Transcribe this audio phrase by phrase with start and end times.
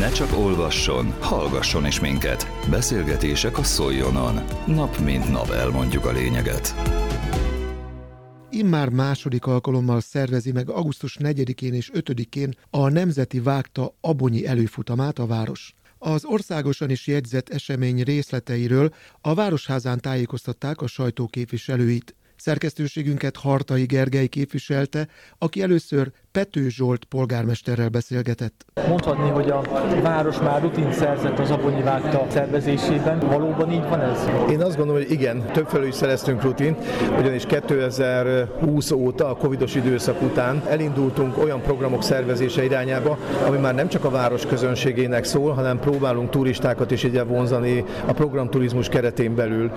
[0.00, 2.46] Ne csak olvasson, hallgasson is minket.
[2.70, 4.40] Beszélgetések a Szoljonon.
[4.66, 6.74] Nap mint nap elmondjuk a lényeget.
[8.50, 15.26] Immár második alkalommal szervezi meg augusztus 4-én és 5-én a Nemzeti Vágta Abonyi előfutamát a
[15.26, 15.74] város.
[15.98, 22.14] Az országosan is jegyzett esemény részleteiről a Városházán tájékoztatták a sajtóképviselőit.
[22.36, 25.08] Szerkesztőségünket Hartai Gergely képviselte,
[25.38, 28.64] aki először Pető Zsolt polgármesterrel beszélgetett.
[28.88, 29.62] Mondhatni, hogy a
[30.02, 33.18] város már rutin szerzett az Abonyi Vágta szervezésében.
[33.18, 34.28] Valóban így van ez?
[34.50, 36.78] Én azt gondolom, hogy igen, többfelől is szereztünk rutint,
[37.18, 43.88] ugyanis 2020 óta, a covidos időszak után elindultunk olyan programok szervezése irányába, ami már nem
[43.88, 49.70] csak a város közönségének szól, hanem próbálunk turistákat is ide vonzani a programturizmus keretén belül.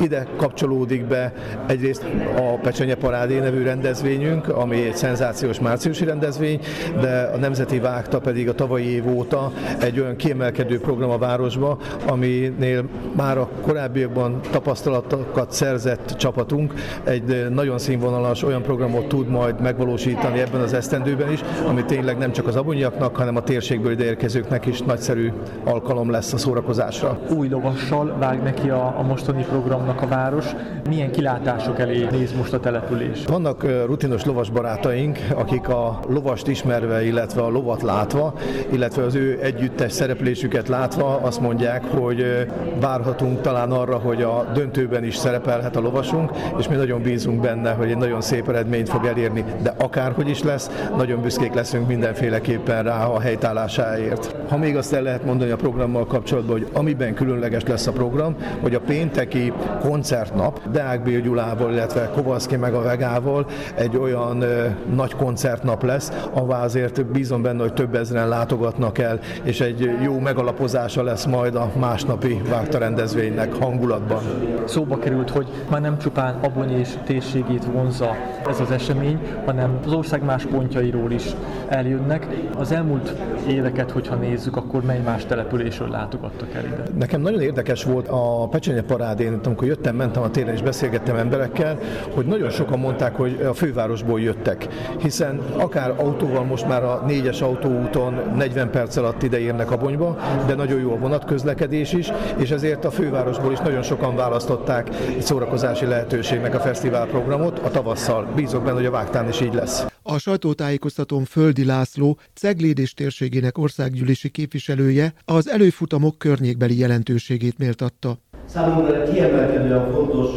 [0.00, 1.32] Ide kapcsolódik be
[1.66, 2.04] egyrészt
[2.36, 6.60] a Pecsenye Parádé nevű rendezvényünk, ami egy szenzációs március márciusi rendezvény,
[7.00, 11.78] de a Nemzeti Vágta pedig a tavalyi év óta egy olyan kiemelkedő program a városba,
[12.06, 12.84] aminél
[13.16, 16.74] már a korábbiakban tapasztalatokat szerzett csapatunk
[17.04, 22.32] egy nagyon színvonalas olyan programot tud majd megvalósítani ebben az esztendőben is, ami tényleg nem
[22.32, 25.32] csak az abonyiaknak, hanem a térségből ide érkezőknek is nagyszerű
[25.64, 27.18] alkalom lesz a szórakozásra.
[27.36, 30.46] Új lovassal vág neki a, a mostani programnak a város.
[30.88, 33.24] Milyen kilátások elé néz most a település?
[33.26, 38.34] Vannak rutinos lovas barátaink, akik a lovast ismerve, illetve a lovat látva,
[38.72, 42.46] illetve az ő együttes szereplésüket látva azt mondják, hogy
[42.80, 47.70] várhatunk talán arra, hogy a döntőben is szerepelhet a lovasunk, és mi nagyon bízunk benne,
[47.72, 52.82] hogy egy nagyon szép eredményt fog elérni, de akárhogy is lesz, nagyon büszkék leszünk mindenféleképpen
[52.82, 54.34] rá a helytállásáért.
[54.48, 58.36] Ha még azt el lehet mondani a programmal kapcsolatban, hogy amiben különleges lesz a program,
[58.60, 61.22] hogy a pénteki koncertnap Deák B.
[61.22, 67.06] Gyulával, illetve Kovalszki meg a Vegával egy olyan ö, nagy koncertnap nap lesz, ahová azért
[67.06, 72.40] bízom benne, hogy több ezeren látogatnak el, és egy jó megalapozása lesz majd a másnapi
[72.48, 74.22] vágta rendezvénynek hangulatban.
[74.64, 78.16] Szóba került, hogy már nem csupán Abony és térségét vonza
[78.48, 81.24] ez az esemény, hanem az ország más pontjairól is
[81.68, 82.26] eljönnek.
[82.58, 83.14] Az elmúlt
[83.48, 86.82] éveket, hogyha nézzük, akkor mely más településről látogattak el ide?
[86.98, 91.78] Nekem nagyon érdekes volt a Pecsenye parádén, amikor jöttem, mentem a téren és beszélgettem emberekkel,
[92.14, 94.68] hogy nagyon sokan mondták, hogy a fővárosból jöttek,
[94.98, 100.54] hiszen akár autóval most már a négyes autóúton 40 perc alatt ide érnek Abonyba, de
[100.54, 105.86] nagyon jó a vonatközlekedés is, és ezért a fővárosból is nagyon sokan választották egy szórakozási
[105.86, 108.32] lehetőségnek a fesztiválprogramot a tavasszal.
[108.34, 109.86] Bízok benne, hogy a Vágtán is így lesz.
[110.02, 118.18] A sajtótájékoztatón Földi László, Cegléd és térségének országgyűlési képviselője az előfutamok környékbeli jelentőségét méltatta.
[118.46, 120.30] Számomra kiemelkedően fontos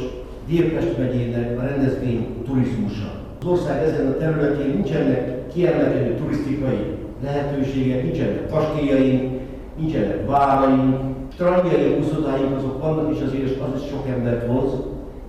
[0.48, 3.21] Délpest megyének a rendezvény turizmusa.
[3.42, 9.40] Az ország ezen a területén nincsenek kiemelkedő turisztikai lehetőségek, nincsenek kastélyaink,
[9.78, 10.96] nincsenek váraink,
[11.34, 14.72] strandjaink, uszodáink azok vannak, és azért az is sok embert vonz,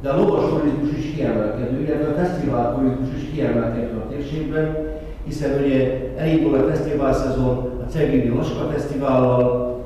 [0.02, 4.76] de a lovas turizmus is kiemelkedő, illetve a fesztivál turizmus is kiemelkedő a térségben,
[5.24, 9.76] hiszen ugye elindul a fesztivál szezon a Ceglédi Laska Fesztivállal,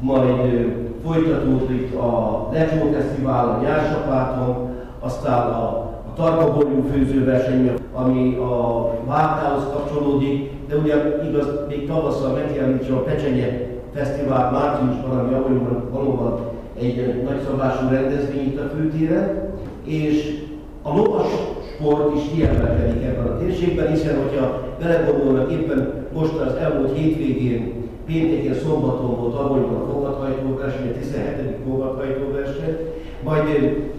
[0.00, 0.66] majd
[1.06, 4.68] folytatódik a Lecsó Fesztivál a Nyársapáton,
[5.00, 10.94] aztán a a tarkaborjú főzőverseny, ami a vágtához kapcsolódik, de ugye
[11.28, 16.40] igaz, még tavasszal megjelenítse a Pecsenye Fesztivál márciusban, ami valóban, valóban
[16.80, 19.52] egy nagyszabású rendezvény itt a főtéren,
[19.84, 20.38] és
[20.82, 21.26] a lovas
[21.74, 27.79] sport is kiemelkedik ebben a térségben, hiszen hogyha belegondolnak éppen most az elmúlt hétvégén,
[28.12, 31.56] pénteken, szombaton volt Abonyban a fogadhajtóverseny, a 17.
[31.66, 32.76] fogadhajtóverseny,
[33.24, 33.46] majd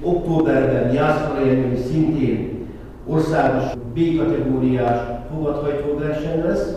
[0.02, 2.68] októberben Jászfalén szintén
[3.08, 3.64] országos
[3.94, 5.00] B-kategóriás
[5.34, 6.74] fogadhajtóverseny lesz,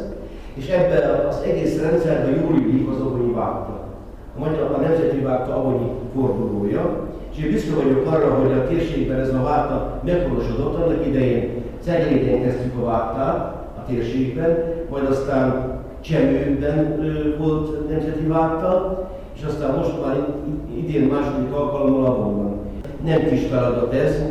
[0.54, 3.88] és ebben az egész rendszerben júliusig az Abonyi vágta.
[4.36, 9.20] A magyar a Nemzeti Vágta Abonyi fordulója, és én büszke vagyok arra, hogy a térségben
[9.20, 10.74] ez a vágta meghonosodott.
[10.74, 14.58] Annak idején Ceglédén kezdtük a vágtát a térségben,
[14.90, 15.74] majd aztán
[16.04, 16.96] Csemőben
[18.34, 19.02] vágta,
[19.36, 20.26] és aztán most már
[20.76, 22.60] idén második alkalommal abban
[23.04, 24.22] Nem kis feladat ez,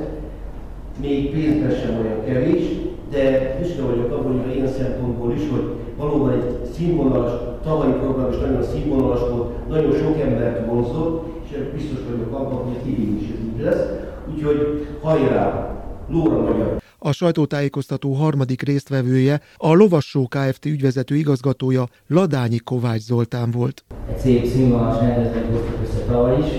[1.01, 2.63] még pénzben sem olyan kevés,
[3.11, 5.65] de büszke vagyok abban, hogy ilyen szempontból is, hogy
[5.97, 7.31] valóban egy színvonalas,
[7.63, 12.91] tavalyi program is nagyon színvonalas volt, nagyon sok embert vonzott, és biztos vagyok abban, hogy
[12.91, 13.85] idén is így lesz.
[14.33, 15.71] Úgyhogy hajrá,
[16.09, 16.82] Lóra Magyar!
[17.05, 20.65] A sajtótájékoztató harmadik résztvevője, a Lovassó Kft.
[20.65, 23.83] ügyvezető igazgatója Ladányi Kovács Zoltán volt.
[24.09, 26.51] Egy szép színvonalas rendezvényt hoztuk össze tavaly is,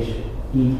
[0.00, 0.06] és
[0.56, 0.74] így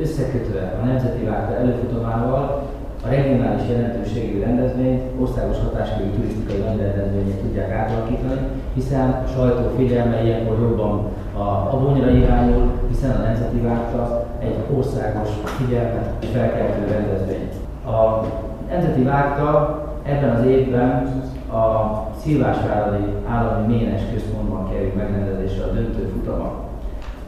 [0.00, 2.70] összekötve a Nemzeti Várta előfutamával
[3.04, 8.40] a regionális jelentőségű rendezvényt országos hatáskörű turisztikai nagyrendezvények tudják átalakítani,
[8.74, 15.28] hiszen a sajtó figyelme ilyenkor jobban a abonyra irányul, hiszen a Nemzeti Várta egy országos
[15.44, 17.48] figyelmet és felkeltő rendezvény.
[17.84, 18.26] A
[18.70, 21.22] Nemzeti Várta ebben az évben
[21.52, 26.50] a Szilvásváradi Állami Ménes Központban kerül megrendezésre a döntő futama.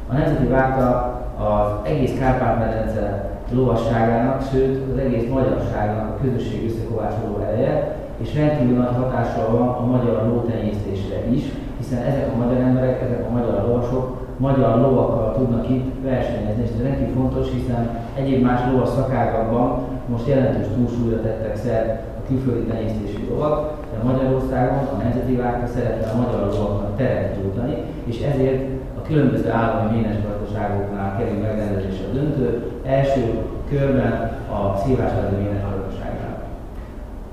[0.09, 7.97] A Nemzeti Várta az egész Kárpát-medence lovasságának, sőt az egész magyarságnak a közösség összekovácsoló ereje,
[8.17, 11.43] és rendkívül nagy hatással van a magyar lótenyésztésre is,
[11.79, 16.71] hiszen ezek a magyar emberek, ezek a magyar lovasok magyar lovakkal tudnak itt versenyezni, és
[16.71, 19.79] ez rendkívül fontos, hiszen egyéb más lovas szakágakban
[20.11, 26.11] most jelentős túlsúlyra tettek szer a külföldi tenyésztésű lovak, de Magyarországon a Nemzeti Várka szeretne
[26.11, 28.63] a magyar lovaknak teret nyújtani, és ezért
[28.99, 34.13] a különböző állami ménes gazdaságoknál kerül megrendezésre a döntő, első körben
[34.53, 36.43] a szilvásvári ménes gazdaságnál.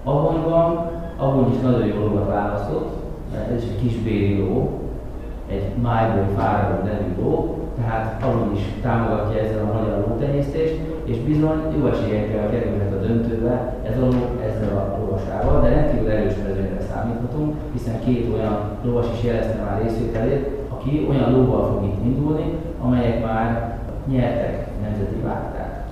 [0.04, 2.96] Abonyban, abban is nagyon jó lovat választott,
[3.34, 4.82] mert ez egy kis béri ló,
[5.50, 11.60] egy májból fáradó nevű ló, tehát abban is támogatja ezzel a magyar lótenyésztést, és bizony
[11.78, 16.82] jó esélyekkel kerülhet a döntőbe ez a ló ezzel a lovasával, de rendkívül erős mezőnyre
[16.92, 22.54] számíthatunk, hiszen két olyan lovas is jelezte már részvételét, aki olyan lóval fog itt indulni,
[22.82, 23.78] amelyek már
[24.08, 25.86] nyertek nemzeti vártát.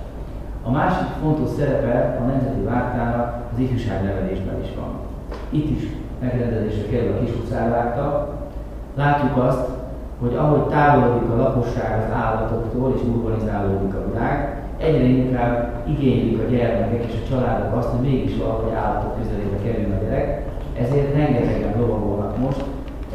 [0.62, 4.90] A másik fontos szerepe a nemzeti vártának az ifjúságnevelésben is van.
[5.50, 5.86] Itt is
[6.20, 8.34] megrendezésre kerül a kis utcávárta.
[8.94, 9.68] Látjuk azt,
[10.20, 16.50] hogy ahogy távolodik a lakosság az állatoktól és urbanizálódik a világ, egyre inkább igénylik a
[16.50, 20.42] gyermekek és a családok azt, hogy mégis valahogy állatok közelébe kerül a gyerek,
[20.78, 22.64] ezért rengetegen lovagolnak most,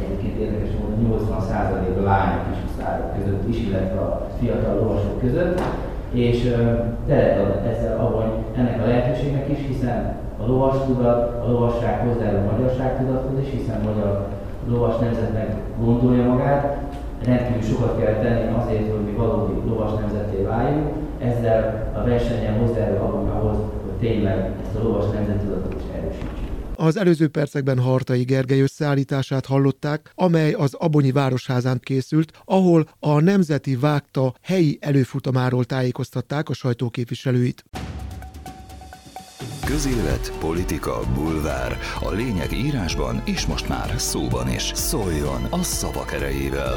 [0.00, 5.20] egyébként érdekes módon 80% a lányok és a szárok között is, illetve a fiatal lovasok
[5.20, 5.60] között,
[6.12, 6.38] és
[7.06, 12.48] teret ad ezzel abban ennek a lehetőségnek is, hiszen a lovas tudat, a lovasság hozzájárul
[12.48, 14.26] a magyarság tudathoz is, hiszen magyar
[14.68, 16.76] lovas nemzetnek gondolja magát,
[17.24, 20.88] rendkívül sokat kell tenni azért, hogy mi valódi lovas nemzeté váljunk,
[21.22, 26.42] ezzel a versenyen hozzájárul abban ahhoz, hogy tényleg ezt a lovas nemzettudatot is erősítsük.
[26.76, 33.76] Az előző percekben Hartai Gergely összeállítását hallották, amely az Abonyi Városházán készült, ahol a Nemzeti
[33.76, 37.64] Vágta helyi előfutamáról tájékoztatták a sajtóképviselőit.
[39.64, 41.76] Közélet, politika, bulvár.
[42.00, 44.72] A lényeg írásban és most már szóban is.
[44.74, 46.76] Szóljon a szavak erejével!